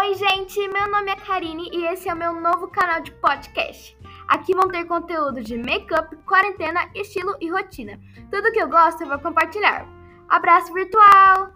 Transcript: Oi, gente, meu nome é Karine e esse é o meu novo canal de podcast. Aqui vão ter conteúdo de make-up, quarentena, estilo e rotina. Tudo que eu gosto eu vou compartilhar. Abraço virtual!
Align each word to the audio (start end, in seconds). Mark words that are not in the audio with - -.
Oi, 0.00 0.14
gente, 0.14 0.58
meu 0.68 0.90
nome 0.90 1.10
é 1.10 1.16
Karine 1.16 1.68
e 1.70 1.84
esse 1.84 2.08
é 2.08 2.14
o 2.14 2.16
meu 2.16 2.32
novo 2.40 2.66
canal 2.68 3.02
de 3.02 3.10
podcast. 3.10 3.94
Aqui 4.26 4.54
vão 4.54 4.66
ter 4.66 4.86
conteúdo 4.86 5.42
de 5.42 5.58
make-up, 5.58 6.16
quarentena, 6.24 6.90
estilo 6.94 7.36
e 7.38 7.50
rotina. 7.50 8.00
Tudo 8.30 8.50
que 8.52 8.62
eu 8.62 8.70
gosto 8.70 9.02
eu 9.02 9.08
vou 9.08 9.18
compartilhar. 9.18 9.86
Abraço 10.30 10.72
virtual! 10.72 11.52